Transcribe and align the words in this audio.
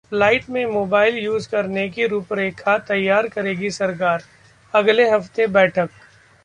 flight 0.09 0.49
में 0.49 0.65
mobile 0.65 1.17
use 1.17 1.45
करने 1.47 1.87
की 1.89 2.05
रूपरेखा 2.05 2.77
तैयार 2.77 3.27
करेगी 3.27 3.69
सरकार, 3.69 4.23
अगले 4.73 5.09
हफ्ते 5.09 5.47
बैठक 5.47 5.89